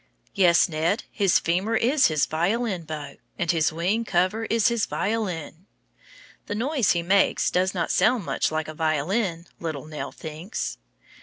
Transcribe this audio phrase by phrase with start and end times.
[0.33, 5.67] Yes, Ned, his femur is his violin bow, and his wing cover is his violin.
[6.47, 10.79] The noise he makes does not sound much like a violin, little Nell thinks.